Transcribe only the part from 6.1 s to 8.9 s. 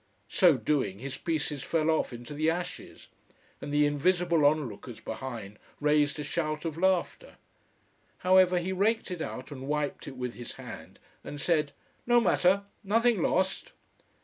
a shout of laughter. However, he